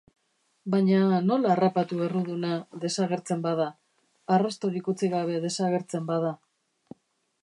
Baina 0.75 1.09
nola 1.25 1.51
harrapatu 1.55 1.99
erruduna, 2.05 2.55
desagertzen 2.85 3.43
bada, 3.45 3.67
arrastorik 4.37 4.89
utzi 4.95 5.11
gabe 5.15 5.37
desagertzen 5.45 6.09
bada? 6.09 6.33